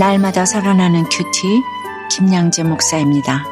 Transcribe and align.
날마다 0.00 0.46
살아나는 0.46 1.04
큐티 1.10 1.62
김양재 2.10 2.62
목사입니다. 2.62 3.44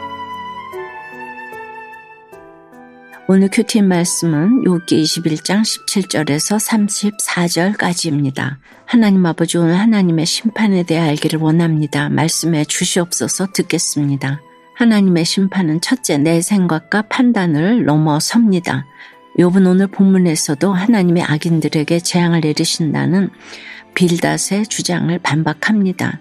오늘 3.29 3.51
큐티 3.53 3.83
말씀은 3.83 4.65
요기 4.65 5.03
21장 5.03 5.61
17절에서 5.61 6.57
34절까지입니다. 7.77 8.57
하나님 8.87 9.27
아버지 9.27 9.59
오늘 9.59 9.79
하나님의 9.79 10.25
심판에 10.25 10.85
대해 10.85 11.01
알기를 11.01 11.39
원합니다. 11.39 12.09
말씀에 12.09 12.65
주시옵소서 12.65 13.49
듣겠습니다. 13.53 14.41
하나님의 14.77 15.27
심판은 15.27 15.83
첫째 15.83 16.17
내 16.17 16.41
생각과 16.41 17.03
판단을 17.11 17.85
넘어섭니다. 17.85 18.87
욥은 19.39 19.69
오늘 19.69 19.87
본문에서도 19.89 20.73
하나님의 20.73 21.25
악인들에게 21.25 22.01
재앙을 22.01 22.41
내리신다는 22.41 23.29
빌닷의 23.95 24.67
주장을 24.67 25.19
반박합니다. 25.19 26.21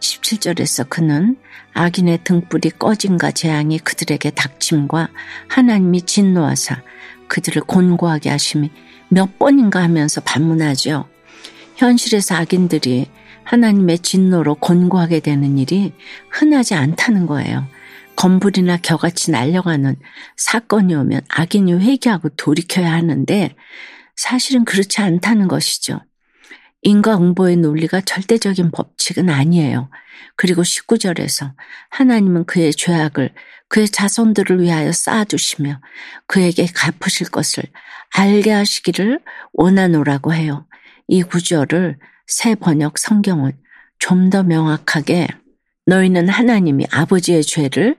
17절에서 0.00 0.88
그는 0.88 1.36
악인의 1.74 2.20
등불이 2.24 2.70
꺼짐과 2.70 3.32
재앙이 3.32 3.78
그들에게 3.78 4.30
닥침과 4.30 5.08
하나님이 5.48 6.02
진노하사 6.02 6.82
그들을 7.28 7.62
곤고하게 7.62 8.30
하심이 8.30 8.70
몇 9.08 9.38
번인가 9.38 9.82
하면서 9.82 10.20
반문하죠. 10.20 11.08
현실에서 11.76 12.34
악인들이 12.34 13.06
하나님의 13.44 14.00
진노로 14.00 14.56
곤고하게 14.56 15.20
되는 15.20 15.58
일이 15.58 15.92
흔하지 16.30 16.74
않다는 16.74 17.26
거예요. 17.26 17.66
건불이나 18.16 18.78
겨같이 18.78 19.30
날려가는 19.30 19.96
사건이 20.36 20.94
오면 20.94 21.22
악인이 21.28 21.72
회개하고 21.72 22.30
돌이켜야 22.30 22.92
하는데 22.92 23.54
사실은 24.14 24.64
그렇지 24.64 25.00
않다는 25.00 25.48
것이죠. 25.48 26.00
인과응보의 26.82 27.56
논리가 27.56 28.00
절대적인 28.02 28.70
법칙은 28.70 29.28
아니에요. 29.28 29.90
그리고 30.36 30.62
19절에서 30.62 31.52
하나님은 31.90 32.46
그의 32.46 32.72
죄악을 32.72 33.34
그의 33.68 33.88
자손들을 33.88 34.60
위하여 34.60 34.90
쌓아두시며 34.90 35.80
그에게 36.26 36.66
갚으실 36.66 37.30
것을 37.30 37.64
알게 38.14 38.50
하시기를 38.50 39.20
원하노라고 39.52 40.34
해요. 40.34 40.66
이 41.06 41.22
구절을 41.22 41.98
새 42.26 42.54
번역 42.54 42.98
성경은 42.98 43.52
좀 43.98 44.30
더 44.30 44.42
명확하게 44.42 45.28
너희는 45.86 46.28
하나님이 46.28 46.86
아버지의 46.90 47.42
죄를 47.42 47.96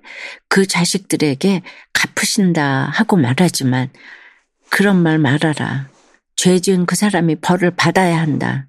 그 0.49 0.65
자식들에게 0.65 1.61
갚으신다 1.93 2.85
하고 2.85 3.17
말하지만 3.17 3.89
그런 4.69 5.01
말 5.01 5.19
말하라. 5.19 5.89
죄 6.35 6.59
지은 6.59 6.85
그 6.85 6.95
사람이 6.95 7.35
벌을 7.41 7.71
받아야 7.71 8.19
한다. 8.19 8.67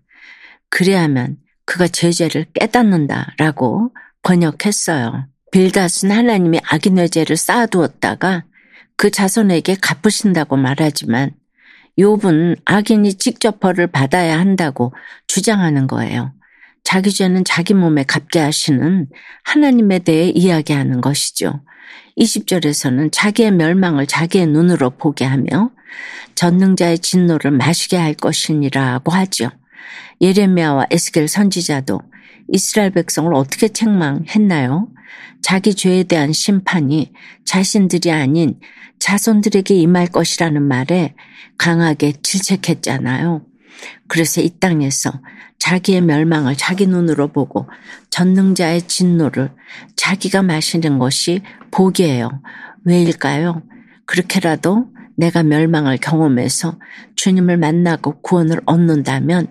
그래야만 0.73 1.37
그가 1.67 1.87
제죄를 1.87 2.47
깨닫는다라고 2.55 3.91
번역했어요. 4.23 5.29
빌닷은 5.53 6.11
하나님이 6.11 6.61
악인의 6.65 7.11
죄를 7.11 7.37
쌓아두었다가 7.37 8.45
그 8.97 9.11
자손에게 9.11 9.77
갚으신다고 9.81 10.57
말하지만 10.57 11.33
욥은 11.99 12.61
악인이 12.65 13.15
직접 13.15 13.61
벌을 13.61 13.87
받아야 13.87 14.39
한다고 14.39 14.95
주장하는 15.27 15.87
거예요. 15.87 16.33
자기 16.85 17.13
죄는 17.13 17.45
자기 17.45 17.75
몸에 17.75 18.03
갚게 18.05 18.41
하시는 18.41 19.07
하나님에 19.45 19.99
대해 19.99 20.31
이야기하는 20.31 21.03
것이죠. 21.03 21.61
20절에서는 22.17 23.11
자기의 23.13 23.53
멸망을 23.53 24.07
자기의 24.07 24.47
눈으로 24.47 24.91
보게 24.91 25.27
하며 25.27 25.71
전능자의 26.35 27.01
진노를 27.01 27.51
마시게 27.51 27.99
할 27.99 28.15
것이니라고 28.15 29.13
하죠. 29.13 29.51
예레미야와 30.23 30.87
에스겔 30.91 31.27
선지자도 31.27 32.01
이스라엘 32.49 32.91
백성을 32.91 33.35
어떻게 33.35 33.69
책망했나요? 33.69 34.89
자기 35.43 35.75
죄에 35.75 36.05
대한 36.05 36.33
심판이 36.33 37.13
자신들이 37.45 38.13
아닌 38.13 38.61
자손들에게 39.01 39.75
임할 39.75 40.07
것이라는 40.07 40.63
말에 40.63 41.15
강하게 41.59 42.13
질책했잖아요. 42.23 43.45
그래서 44.07 44.41
이 44.41 44.51
땅에서 44.61 45.11
자기의 45.59 46.03
멸망을 46.03 46.57
자기 46.57 46.87
눈으로 46.87 47.29
보고 47.29 47.69
전능자의 48.11 48.83
진노를 48.83 49.51
자기가 49.97 50.43
마시는 50.43 50.99
것이 50.99 51.43
복이에요. 51.73 52.31
왜일까요? 52.85 53.63
그렇게라도 54.07 54.87
내가 55.17 55.43
멸망을 55.43 55.99
경험해서 55.99 56.79
주님을 57.17 57.57
만나고 57.57 58.21
구원을 58.23 58.61
얻는다면 58.67 59.49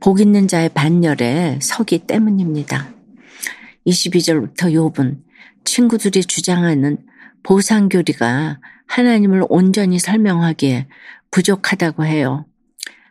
복 0.00 0.20
있는 0.20 0.48
자의 0.48 0.68
반열에 0.68 1.58
서기 1.62 1.98
때문입니다. 2.00 2.92
22절부터 3.86 4.72
욥은 4.72 5.18
친구들이 5.64 6.24
주장하는 6.24 6.98
보상교리가 7.42 8.60
하나님을 8.86 9.44
온전히 9.48 9.98
설명하기에 9.98 10.88
부족하다고 11.30 12.04
해요. 12.04 12.46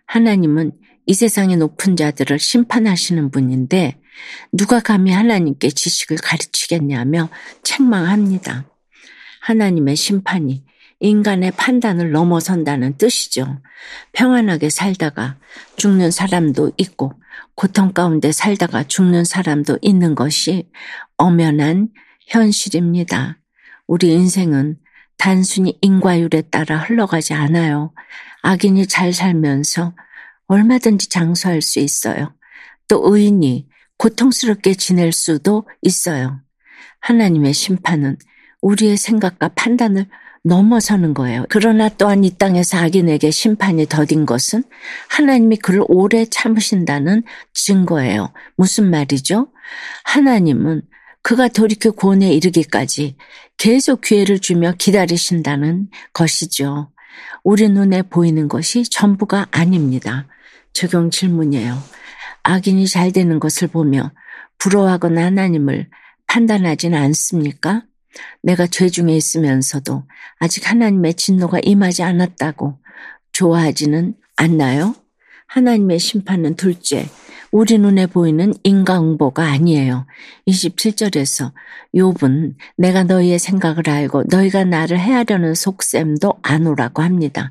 하나님은 0.05 0.71
이 1.05 1.13
세상의 1.13 1.57
높은 1.57 1.95
자들을 1.95 2.37
심판하시는 2.37 3.31
분인데 3.31 3.99
누가 4.51 4.79
감히 4.79 5.11
하나님께 5.11 5.69
지식을 5.69 6.17
가르치겠냐며 6.17 7.29
책망합니다. 7.63 8.65
하나님의 9.41 9.95
심판이 9.95 10.63
인간의 10.99 11.51
판단을 11.51 12.11
넘어선다는 12.11 12.97
뜻이죠. 12.97 13.61
평안하게 14.13 14.69
살다가 14.69 15.37
죽는 15.77 16.11
사람도 16.11 16.73
있고 16.77 17.13
고통 17.55 17.93
가운데 17.93 18.31
살다가 18.31 18.83
죽는 18.83 19.23
사람도 19.23 19.79
있는 19.81 20.15
것이 20.15 20.69
엄연한 21.17 21.89
현실입니다. 22.27 23.37
우리 23.87 24.13
인생은 24.13 24.77
단순히 25.17 25.77
인과율에 25.81 26.43
따라 26.51 26.77
흘러가지 26.77 27.33
않아요. 27.33 27.93
악인이 28.41 28.87
잘 28.87 29.13
살면서 29.13 29.93
얼마든지 30.47 31.09
장수할 31.09 31.61
수 31.61 31.79
있어요. 31.79 32.33
또 32.87 33.01
의인이 33.03 33.67
고통스럽게 33.97 34.75
지낼 34.75 35.11
수도 35.11 35.67
있어요. 35.81 36.41
하나님의 37.01 37.53
심판은 37.53 38.17
우리의 38.61 38.97
생각과 38.97 39.49
판단을 39.49 40.07
넘어서는 40.43 41.13
거예요. 41.13 41.45
그러나 41.49 41.89
또한 41.89 42.23
이 42.23 42.31
땅에서 42.37 42.77
악인에게 42.77 43.31
심판이 43.31 43.85
더딘 43.87 44.25
것은 44.25 44.63
하나님이 45.09 45.57
그를 45.57 45.83
오래 45.87 46.25
참으신다는 46.25 47.23
증거예요. 47.53 48.33
무슨 48.55 48.89
말이죠? 48.89 49.51
하나님은 50.05 50.81
그가 51.21 51.49
돌이켜 51.49 51.91
구원에 51.91 52.31
이르기까지 52.33 53.17
계속 53.57 54.01
기회를 54.01 54.39
주며 54.39 54.73
기다리신다는 54.77 55.89
것이죠. 56.13 56.91
우리 57.43 57.67
눈에 57.67 58.03
보이는 58.03 58.47
것이 58.47 58.83
전부가 58.83 59.47
아닙니다. 59.51 60.27
적용 60.71 61.09
질문이에요. 61.09 61.77
악인이 62.43 62.87
잘 62.87 63.11
되는 63.11 63.39
것을 63.39 63.67
보며 63.67 64.11
부러워하거나 64.59 65.25
하나님을 65.25 65.89
판단하지는 66.27 66.97
않습니까? 66.97 67.83
내가 68.41 68.67
죄 68.67 68.89
중에 68.89 69.15
있으면서도 69.15 70.03
아직 70.39 70.69
하나님의 70.69 71.15
진노가 71.15 71.59
임하지 71.63 72.03
않았다고 72.03 72.77
좋아하지는 73.31 74.15
않나요? 74.35 74.95
하나님의 75.47 75.97
심판은 75.99 76.55
둘째, 76.55 77.07
우리 77.51 77.79
눈에 77.79 78.05
보이는 78.05 78.53
인과응보가 78.63 79.43
아니에요. 79.43 80.05
27절에서 80.47 81.51
욥은 81.95 82.53
내가 82.77 83.03
너희의 83.03 83.39
생각을 83.39 83.89
알고 83.89 84.25
너희가 84.29 84.65
나를 84.65 84.99
해하려는 84.99 85.55
속셈도 85.55 86.35
아노라고 86.43 87.01
합니다. 87.01 87.49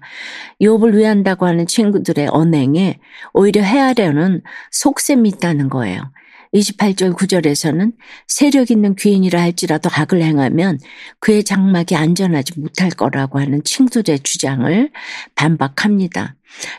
욥을 0.60 0.94
위한다고 0.94 1.46
하는 1.46 1.66
친구들의 1.66 2.28
언행에 2.30 3.00
오히려 3.32 3.62
해하려는 3.62 4.42
속셈이 4.70 5.28
있다는 5.30 5.68
거예요. 5.68 6.00
28절 6.54 7.14
9절에서는 7.16 7.92
세력 8.26 8.70
있는 8.70 8.94
귀인이라 8.94 9.40
할지라도 9.40 9.90
악을 9.92 10.22
행하면 10.22 10.78
그의 11.20 11.44
장막이 11.44 11.94
안전하지 11.94 12.60
못할 12.60 12.90
거라고 12.90 13.38
하는 13.40 13.62
친구들의 13.64 14.20
주장을 14.20 14.90
반박합니다. 15.34 16.36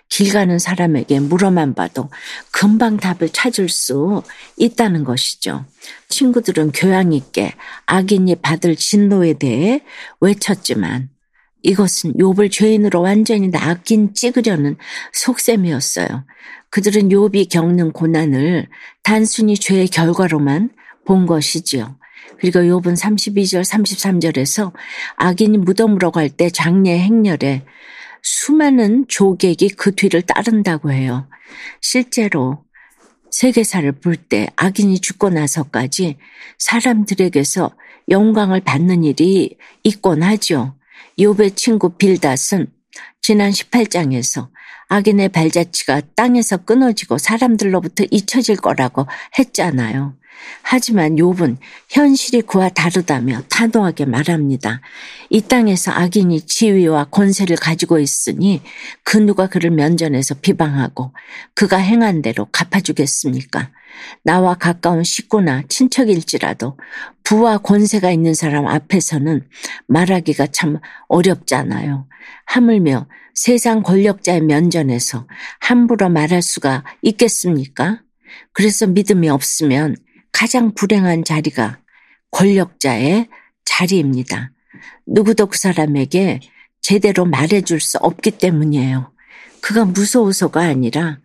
길 0.10 0.33
가는 0.33 0.57
사람에게 0.57 1.19
물어만 1.19 1.75
봐도 1.75 2.10
금방 2.51 2.98
답을 2.98 3.30
찾을 3.31 3.69
수 3.69 4.24
있다는 4.57 5.04
것이죠. 5.04 5.66
친구들은 6.10 6.71
교양 6.71 7.13
있게 7.13 7.54
악인이 7.86 8.36
받을 8.38 8.75
진노에 8.75 9.33
대해 9.33 9.83
외쳤지만 10.19 11.10
이것은 11.62 12.13
욥을 12.13 12.51
죄인으로 12.51 13.01
완전히 13.01 13.50
낚인 13.50 14.13
찍으려는 14.13 14.77
속셈이었어요. 15.13 16.25
그들은 16.71 17.10
욥이 17.10 17.50
겪는 17.51 17.92
고난을 17.92 18.68
단순히 19.04 19.56
죄의 19.56 19.88
결과로만 19.88 20.69
본 21.06 21.25
것이지요. 21.25 21.98
그리고 22.39 22.60
욥은 22.60 22.95
32절 22.98 23.63
33절에서 23.63 24.71
악인이 25.18 25.57
무덤으로 25.57 26.12
갈 26.12 26.30
때 26.30 26.50
장례 26.50 26.98
행렬에 27.00 27.66
수많은 28.21 29.06
조객이 29.07 29.69
그 29.69 29.95
뒤를 29.95 30.21
따른다고 30.21 30.92
해요. 30.92 31.27
실제로 31.81 32.63
세계사를 33.31 33.92
볼 33.94 34.16
때 34.16 34.48
악인이 34.56 35.00
죽고 35.00 35.30
나서까지 35.30 36.18
사람들에게서 36.57 37.71
영광을 38.10 38.60
받는 38.62 39.04
일이 39.04 39.57
있곤 39.83 40.24
하죠. 40.24 40.75
욥의 41.18 41.56
친구 41.56 41.89
빌닷은 41.98 42.68
지난 43.22 43.51
18장에서 43.51 44.50
악인의 44.90 45.30
발자취가 45.30 46.01
땅에서 46.16 46.57
끊어지고 46.57 47.18
사람들로부터 47.18 48.06
잊혀질 48.10 48.57
거라고 48.57 49.06
했잖아요. 49.38 50.16
하지만 50.62 51.15
욥은 51.15 51.57
현실이 51.89 52.44
그와 52.44 52.69
다르다며 52.69 53.41
단호하게 53.50 54.06
말합니다. 54.06 54.81
이 55.30 55.41
땅에서 55.41 55.91
악인이 55.91 56.45
지위와 56.45 57.06
권세를 57.06 57.56
가지고 57.56 58.00
있으니 58.00 58.62
그 59.03 59.18
누가 59.18 59.47
그를 59.47 59.71
면전에서 59.71 60.36
비방하고 60.41 61.13
그가 61.56 61.77
행한 61.77 62.21
대로 62.21 62.45
갚아주겠습니까? 62.51 63.71
나와 64.24 64.56
가까운 64.56 65.03
식구나 65.03 65.63
친척일지라도 65.68 66.77
부와 67.24 67.57
권세가 67.59 68.12
있는 68.12 68.33
사람 68.33 68.68
앞에서는 68.68 69.47
말하기가 69.88 70.47
참 70.47 70.80
어렵잖아요. 71.07 72.07
하물며 72.45 73.07
세상 73.33 73.83
권력자의 73.83 74.42
면전에서 74.42 75.27
함부로 75.59 76.09
말할 76.09 76.42
수가 76.42 76.83
있겠습니까? 77.01 78.01
그래서 78.53 78.88
믿음이 78.88 79.30
없으면 79.30 79.95
가장 80.31 80.74
불행한 80.74 81.24
자리가 81.24 81.80
권력자의 82.31 83.28
자리입니다. 83.66 84.52
누구도 85.06 85.48
그 85.48 85.58
사람에게 85.58 86.40
제대로 86.81 87.26
말해줄 87.26 87.80
수 87.80 87.98
없기 88.00 88.31
때문이에요. 88.31 89.12
그가 89.62 89.86
무서워서가 89.86 90.62
아니라 90.62 91.20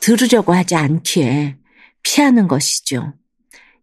들으려고 0.00 0.54
하지 0.54 0.74
않기에 0.74 1.56
피하는 2.02 2.48
것이죠. 2.48 3.14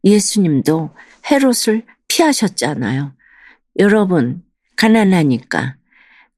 예수님도 0.04 0.96
헤롯을 1.30 1.86
피하셨잖아요. 2.08 3.14
여러분, 3.80 4.44
가난하니까, 4.76 5.78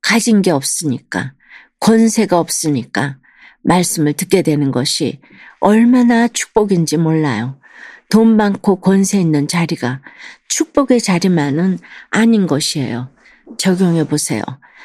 가진 0.02 0.42
게 0.42 0.52
없으니까, 0.52 1.34
권세가 1.80 2.40
없으니까 2.40 3.18
말씀을 3.64 4.14
듣게 4.14 4.42
되는 4.42 4.72
것이 4.72 5.20
얼마나 5.60 6.28
축복인지 6.28 6.98
몰라요. 6.98 7.60
돈 8.10 8.36
많고 8.38 8.78
권세 8.82 9.20
있는 9.20 9.48
자리가 9.48 10.02
축복의 10.48 11.02
자리만은 11.02 11.80
아닌 12.10 12.48
것이에요. 12.48 13.10
적용해 13.58 14.08
보세요. 14.08 14.42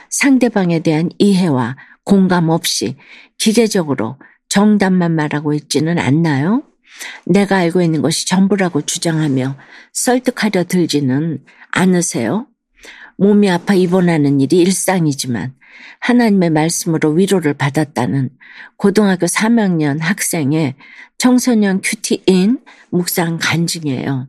상대방에 0.08 0.80
대한 0.80 1.08
이해와 1.18 1.76
공감 2.04 2.48
없이 2.48 2.96
기계적으로 3.38 4.18
정답만 4.48 5.14
말하고 5.14 5.54
있지는 5.54 5.98
않나요? 5.98 6.64
내가 7.24 7.56
알고 7.56 7.82
있는 7.82 8.02
것이 8.02 8.26
전부라고 8.26 8.82
주장하며 8.82 9.56
설득하려 9.92 10.64
들지는 10.64 11.44
않으세요? 11.70 12.46
몸이 13.20 13.50
아파 13.50 13.74
입원하는 13.74 14.40
일이 14.40 14.60
일상이지만 14.60 15.54
하나님의 16.00 16.48
말씀으로 16.48 17.10
위로를 17.10 17.52
받았다는 17.52 18.30
고등학교 18.78 19.26
3학년 19.26 20.00
학생의 20.00 20.74
청소년 21.18 21.82
큐티인 21.82 22.60
묵상 22.88 23.36
간증이에요. 23.38 24.26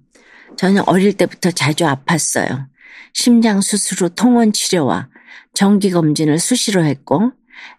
저는 0.57 0.83
어릴 0.89 1.13
때부터 1.13 1.51
자주 1.51 1.85
아팠어요. 1.85 2.67
심장 3.13 3.61
수술 3.61 4.01
후 4.01 4.09
통원 4.09 4.51
치료와 4.51 5.07
정기 5.53 5.91
검진을 5.91 6.38
수시로 6.38 6.83
했고 6.83 7.31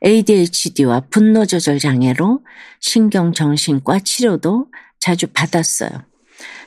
ADHD와 0.03 1.09
분노 1.11 1.45
조절 1.45 1.79
장애로 1.79 2.41
신경 2.81 3.35
정신과 3.35 3.99
치료도 3.99 4.69
자주 4.99 5.27
받았어요. 5.27 5.91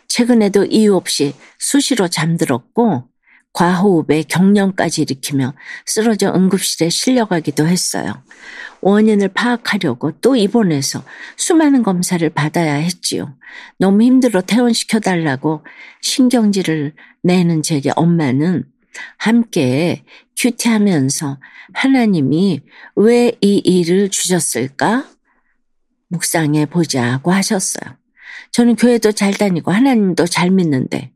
최근에도 0.08 0.66
이유 0.66 0.96
없이 0.96 1.34
수시로 1.58 2.08
잠들었고 2.10 3.10
과호흡에 3.56 4.24
경련까지 4.24 5.04
일으키며 5.04 5.54
쓰러져 5.86 6.32
응급실에 6.36 6.90
실려가기도 6.90 7.66
했어요. 7.68 8.22
원인을 8.82 9.30
파악하려고 9.30 10.12
또 10.20 10.36
입원해서 10.36 11.04
수많은 11.38 11.82
검사를 11.82 12.30
받아야 12.30 12.74
했지요. 12.76 13.36
너무 13.80 14.04
힘들어 14.04 14.42
퇴원시켜달라고 14.42 15.66
신경질을 16.02 16.94
내는 17.24 17.64
제게 17.64 17.92
엄마는 17.96 18.66
함께 19.18 20.04
큐티하면서 20.38 21.40
하나님이 21.74 22.62
왜 22.98 23.32
이 23.42 23.58
일을 23.64 24.10
주셨을까? 24.10 25.06
묵상해 26.10 26.66
보자고 26.66 27.32
하셨어요. 27.32 27.98
저는 28.52 28.76
교회도 28.76 29.14
잘 29.14 29.34
다니고 29.34 29.72
하나님도 29.72 30.28
잘 30.28 30.52
믿는데 30.52 31.15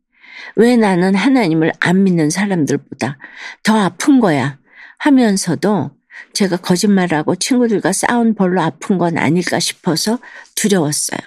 왜 0.55 0.75
나는 0.77 1.15
하나님을 1.15 1.71
안 1.79 2.03
믿는 2.03 2.29
사람들보다 2.29 3.17
더 3.63 3.77
아픈 3.77 4.19
거야 4.19 4.57
하면서도 4.99 5.91
제가 6.33 6.57
거짓말하고 6.57 7.35
친구들과 7.35 7.93
싸운 7.93 8.35
벌로 8.35 8.61
아픈 8.61 8.97
건 8.97 9.17
아닐까 9.17 9.59
싶어서 9.59 10.19
두려웠어요. 10.55 11.19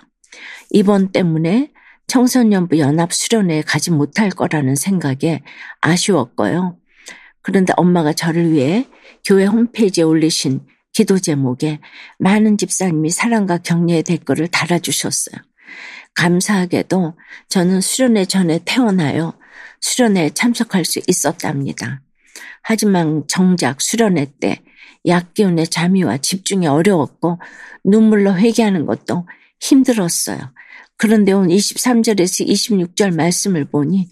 이번 0.70 1.12
때문에 1.12 1.70
청소년부 2.06 2.78
연합 2.78 3.12
수련회에 3.12 3.62
가지 3.62 3.90
못할 3.90 4.28
거라는 4.28 4.74
생각에 4.74 5.42
아쉬웠고요. 5.80 6.76
그런데 7.42 7.72
엄마가 7.76 8.12
저를 8.12 8.52
위해 8.52 8.86
교회 9.24 9.44
홈페이지에 9.46 10.04
올리신 10.04 10.60
기도 10.92 11.18
제목에 11.18 11.80
많은 12.18 12.58
집사님이 12.58 13.10
사랑과 13.10 13.58
격려의 13.58 14.02
댓글을 14.02 14.48
달아주셨어요. 14.48 15.36
감사하게도 16.14 17.14
저는 17.48 17.80
수련회 17.80 18.24
전에 18.26 18.60
태어나요. 18.64 19.34
수련회에 19.80 20.30
참석할 20.30 20.84
수 20.84 21.00
있었답니다. 21.06 22.00
하지만 22.62 23.24
정작 23.28 23.80
수련회 23.80 24.32
때 24.40 24.62
약기운의 25.06 25.66
잠이와 25.68 26.18
집중이 26.18 26.66
어려웠고 26.66 27.40
눈물로 27.84 28.36
회개하는 28.36 28.86
것도 28.86 29.26
힘들었어요. 29.60 30.38
그런데 30.96 31.32
오늘 31.32 31.56
23절에서 31.56 32.46
26절 32.46 33.14
말씀을 33.14 33.64
보니 33.64 34.08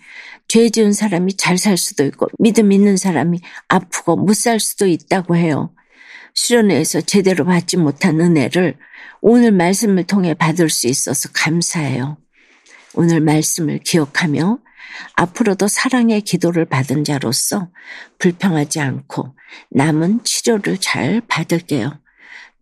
죄 0.48 0.68
지은 0.68 0.92
사람이 0.92 1.36
잘 1.36 1.56
살 1.58 1.76
수도 1.76 2.04
있고 2.04 2.26
믿음 2.40 2.72
있는 2.72 2.96
사람이 2.96 3.40
아프고 3.68 4.16
못 4.16 4.34
살 4.34 4.58
수도 4.58 4.86
있다고 4.88 5.36
해요. 5.36 5.72
수련회에서 6.40 7.02
제대로 7.02 7.44
받지 7.44 7.76
못한 7.76 8.18
은혜를 8.18 8.78
오늘 9.20 9.52
말씀을 9.52 10.04
통해 10.04 10.32
받을 10.32 10.70
수 10.70 10.86
있어서 10.86 11.28
감사해요. 11.34 12.16
오늘 12.94 13.20
말씀을 13.20 13.78
기억하며 13.80 14.58
앞으로도 15.16 15.68
사랑의 15.68 16.22
기도를 16.22 16.64
받은 16.64 17.04
자로서 17.04 17.68
불평하지 18.18 18.80
않고 18.80 19.36
남은 19.70 20.24
치료를 20.24 20.78
잘 20.78 21.20
받을게요. 21.28 22.00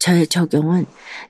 저의 0.00 0.26
적용은 0.26 0.87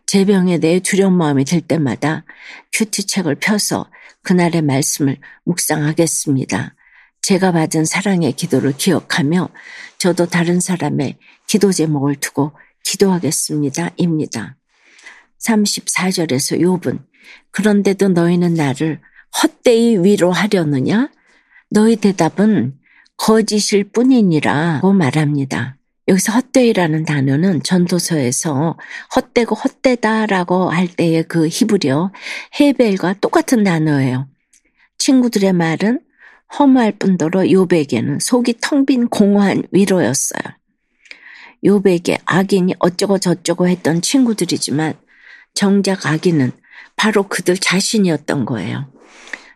제 0.07 0.25
병에 0.25 0.59
대해 0.59 0.81
두려운 0.81 1.17
마음이 1.17 1.45
들 1.45 1.61
때마다 1.61 2.25
큐티책을 2.73 3.37
펴서 3.37 3.90
그날의 4.23 4.62
말씀을 4.62 5.19
묵상하겠습니다. 5.45 6.75
제가 7.29 7.53
받은 7.53 7.85
사랑의 7.85 8.33
기도를 8.33 8.73
기억하며 8.75 9.51
저도 9.99 10.25
다른 10.25 10.61
사람의 10.61 11.19
기도 11.47 11.73
제목을 11.73 12.15
두고 12.15 12.53
기도하겠습니다. 12.85 13.91
입니다. 13.99 14.57
34절에서 15.39 16.59
욥은 16.59 17.05
그런데도 17.51 18.09
너희는 18.09 18.55
나를 18.55 19.03
헛되이 19.43 19.99
위로하려느냐? 19.99 21.11
너희 21.69 21.97
대답은 21.97 22.79
거짓일 23.19 23.85
뿐이니라고 23.85 24.95
말합니다. 24.95 25.77
여기서 26.09 26.33
헛되이라는 26.33 27.05
단어는 27.05 27.63
전도서에서 27.63 28.79
헛되고 29.15 29.55
헛되다라고 29.55 30.71
할 30.71 30.89
때의 30.89 31.25
그 31.25 31.47
히브리어 31.47 32.11
헤벨과 32.59 33.17
똑같은 33.21 33.65
단어예요. 33.65 34.29
친구들의 34.97 35.53
말은 35.53 36.08
허무할 36.57 36.93
뿐더러 36.93 37.50
요백에는 37.50 38.21
속이 38.21 38.55
텅 38.61 38.87
빈 38.87 39.09
공허한 39.09 39.62
위로였어요. 39.71 40.43
요백에 41.64 42.19
악인이 42.25 42.75
어쩌고 42.78 43.19
저쩌고 43.19 43.69
했던 43.69 44.00
친구들이지만 44.00 44.95
정작 45.55 46.07
악인은 46.07 46.52
바로 46.97 47.25
그들 47.25 47.57
자신이었던 47.57 48.45
거예요. 48.45 48.90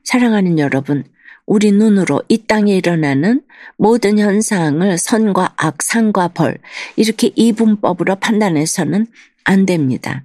사랑하는 0.05 0.59
여러분, 0.59 1.05
우리 1.47 1.73
눈으로 1.73 2.23
이 2.29 2.47
땅에 2.47 2.77
일어나는 2.77 3.43
모든 3.77 4.19
현상을 4.19 4.99
선과 4.99 5.55
악, 5.57 5.83
상과 5.83 6.29
벌, 6.29 6.59
이렇게 6.97 7.31
이분법으로 7.35 8.17
판단해서는 8.17 9.07
안 9.45 9.67
됩니다. 9.67 10.25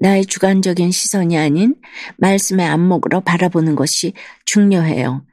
나의 0.00 0.26
주관적인 0.26 0.90
시선이 0.90 1.38
아닌 1.38 1.76
말씀의 2.16 2.66
안목으로 2.66 3.20
바라보는 3.20 3.74
것이 3.76 4.12
중요해요. 4.44 5.24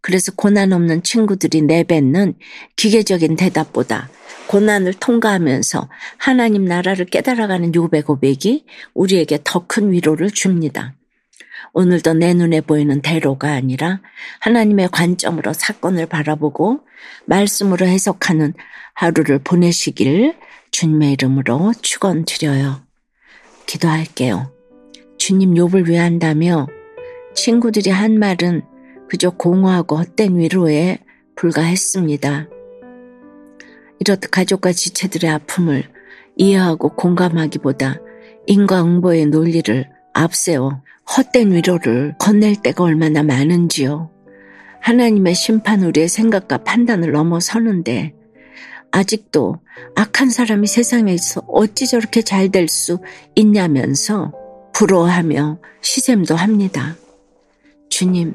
그래서 0.00 0.32
고난 0.34 0.72
없는 0.72 1.02
친구들이 1.02 1.62
내뱉는 1.62 2.34
기계적인 2.76 3.36
대답보다 3.36 4.08
고난을 4.46 4.94
통과하면서 4.94 5.88
하나님 6.18 6.64
나라를 6.64 7.04
깨달아가는 7.06 7.74
요배 7.74 8.02
고백이 8.02 8.64
우리에게 8.94 9.38
더 9.44 9.66
큰 9.66 9.92
위로를 9.92 10.30
줍니다. 10.30 10.94
오늘도 11.72 12.14
내 12.14 12.34
눈에 12.34 12.60
보이는 12.60 13.00
대로가 13.00 13.52
아니라 13.52 14.00
하나님의 14.40 14.88
관점으로 14.90 15.52
사건을 15.52 16.06
바라보고 16.06 16.80
말씀으로 17.26 17.86
해석하는 17.86 18.54
하루를 18.94 19.38
보내시길 19.38 20.34
주님의 20.72 21.12
이름으로 21.12 21.72
축원드려요. 21.80 22.82
기도할게요. 23.66 24.50
주님 25.18 25.56
욕을 25.56 25.88
위한다며 25.88 26.66
친구들이 27.34 27.90
한 27.90 28.18
말은 28.18 28.62
그저 29.10 29.30
공허하고 29.30 29.96
헛된 29.96 30.38
위로에 30.38 31.00
불과했습니다. 31.34 32.48
이렇듯 33.98 34.30
가족과 34.30 34.70
지체들의 34.70 35.28
아픔을 35.28 35.82
이해하고 36.36 36.94
공감하기보다 36.94 37.96
인과응보의 38.46 39.26
논리를 39.26 39.90
앞세워 40.14 40.82
헛된 41.16 41.50
위로를 41.50 42.14
건넬 42.20 42.62
때가 42.62 42.84
얼마나 42.84 43.24
많은지요. 43.24 44.12
하나님의 44.80 45.34
심판 45.34 45.82
우리의 45.82 46.08
생각과 46.08 46.58
판단을 46.58 47.10
넘어서는데 47.10 48.14
아직도 48.92 49.56
악한 49.96 50.30
사람이 50.30 50.68
세상에서 50.68 51.42
어찌 51.48 51.88
저렇게 51.88 52.22
잘 52.22 52.50
될 52.50 52.68
수 52.68 53.00
있냐면서 53.34 54.32
부러워하며 54.72 55.58
시샘도 55.80 56.36
합니다. 56.36 56.94
주님, 57.88 58.34